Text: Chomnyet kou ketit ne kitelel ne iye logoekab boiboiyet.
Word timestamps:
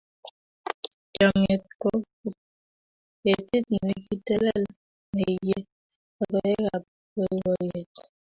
Chomnyet 1.15 1.63
kou 1.81 1.99
ketit 3.21 3.67
ne 3.87 3.93
kitelel 4.05 4.63
ne 5.15 5.23
iye 5.35 5.57
logoekab 6.19 6.83
boiboiyet. 7.13 7.93